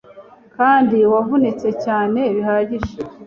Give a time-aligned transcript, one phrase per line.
[0.55, 2.93] kandi wavunitse cyane bihagije